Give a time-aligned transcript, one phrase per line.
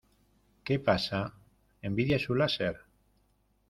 [0.63, 1.31] ¿Qué pasa?
[1.83, 2.75] Envidia su láser.